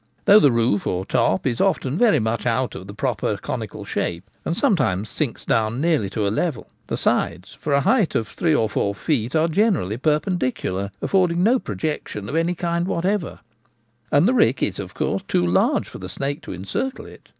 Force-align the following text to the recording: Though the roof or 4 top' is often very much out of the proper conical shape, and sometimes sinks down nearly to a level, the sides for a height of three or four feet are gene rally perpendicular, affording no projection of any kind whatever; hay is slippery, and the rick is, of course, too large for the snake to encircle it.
Though 0.25 0.39
the 0.39 0.51
roof 0.51 0.87
or 0.87 1.05
4 1.05 1.05
top' 1.05 1.45
is 1.45 1.61
often 1.61 1.95
very 1.95 2.17
much 2.17 2.47
out 2.47 2.73
of 2.73 2.87
the 2.87 2.93
proper 2.95 3.37
conical 3.37 3.85
shape, 3.85 4.31
and 4.43 4.57
sometimes 4.57 5.09
sinks 5.11 5.45
down 5.45 5.79
nearly 5.79 6.09
to 6.09 6.27
a 6.27 6.33
level, 6.33 6.69
the 6.87 6.97
sides 6.97 7.53
for 7.53 7.73
a 7.73 7.81
height 7.81 8.15
of 8.15 8.27
three 8.27 8.55
or 8.55 8.67
four 8.67 8.95
feet 8.95 9.35
are 9.35 9.47
gene 9.47 9.75
rally 9.77 9.97
perpendicular, 9.97 10.89
affording 11.03 11.43
no 11.43 11.59
projection 11.59 12.27
of 12.29 12.35
any 12.35 12.55
kind 12.55 12.87
whatever; 12.87 13.27
hay 13.27 13.33
is 13.33 13.37
slippery, 13.37 14.17
and 14.17 14.27
the 14.27 14.33
rick 14.33 14.63
is, 14.63 14.79
of 14.79 14.95
course, 14.95 15.21
too 15.27 15.45
large 15.45 15.87
for 15.87 15.99
the 15.99 16.09
snake 16.09 16.41
to 16.41 16.51
encircle 16.51 17.05
it. 17.05 17.29